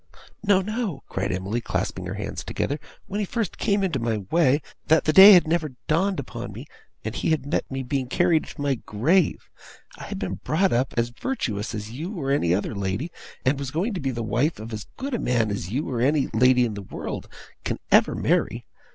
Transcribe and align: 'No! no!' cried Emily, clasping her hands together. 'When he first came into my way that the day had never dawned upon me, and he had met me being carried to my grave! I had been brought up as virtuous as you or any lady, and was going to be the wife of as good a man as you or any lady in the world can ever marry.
'No! 0.43 0.61
no!' 0.63 1.03
cried 1.09 1.31
Emily, 1.31 1.61
clasping 1.61 2.07
her 2.07 2.15
hands 2.15 2.43
together. 2.43 2.79
'When 3.05 3.19
he 3.19 3.25
first 3.27 3.59
came 3.59 3.83
into 3.83 3.99
my 3.99 4.17
way 4.31 4.63
that 4.87 5.03
the 5.05 5.13
day 5.13 5.33
had 5.33 5.47
never 5.47 5.73
dawned 5.87 6.19
upon 6.19 6.51
me, 6.51 6.65
and 7.05 7.13
he 7.13 7.29
had 7.29 7.45
met 7.45 7.69
me 7.69 7.83
being 7.83 8.07
carried 8.07 8.45
to 8.45 8.59
my 8.61 8.73
grave! 8.73 9.47
I 9.99 10.05
had 10.05 10.17
been 10.17 10.39
brought 10.43 10.73
up 10.73 10.95
as 10.97 11.09
virtuous 11.09 11.75
as 11.75 11.91
you 11.91 12.17
or 12.19 12.31
any 12.31 12.55
lady, 12.55 13.11
and 13.45 13.59
was 13.59 13.69
going 13.69 13.93
to 13.93 13.99
be 14.01 14.09
the 14.09 14.23
wife 14.23 14.57
of 14.59 14.73
as 14.73 14.87
good 14.97 15.13
a 15.13 15.19
man 15.19 15.51
as 15.51 15.69
you 15.69 15.87
or 15.87 16.01
any 16.01 16.29
lady 16.33 16.65
in 16.65 16.73
the 16.73 16.81
world 16.81 17.27
can 17.63 17.77
ever 17.91 18.15
marry. 18.15 18.65